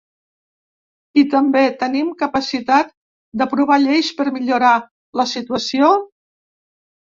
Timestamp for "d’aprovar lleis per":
3.43-4.27